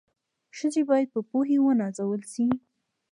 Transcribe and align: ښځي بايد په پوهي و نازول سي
ښځي 0.57 0.81
بايد 0.89 1.07
په 1.15 1.19
پوهي 1.29 1.57
و 1.59 1.65
نازول 1.81 2.21
سي 2.33 2.45